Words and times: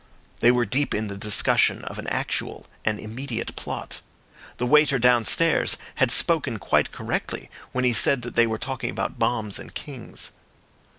They 0.39 0.49
were 0.49 0.65
deep 0.65 0.95
in 0.95 1.09
the 1.09 1.15
discussion 1.15 1.83
of 1.83 1.99
an 1.99 2.07
actual 2.07 2.65
and 2.83 2.99
immediate 2.99 3.55
plot. 3.55 4.01
The 4.57 4.65
waiter 4.65 4.97
downstairs 4.97 5.77
had 5.97 6.09
spoken 6.09 6.57
quite 6.57 6.91
correctly 6.91 7.51
when 7.71 7.83
he 7.83 7.93
said 7.93 8.23
that 8.23 8.33
they 8.33 8.47
were 8.47 8.57
talking 8.57 8.89
about 8.89 9.19
bombs 9.19 9.59
and 9.59 9.71
kings. 9.71 10.31